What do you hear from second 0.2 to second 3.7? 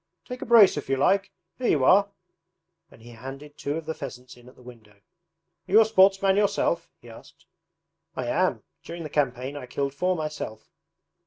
'Take a brace if you like! Here you are,' and he handed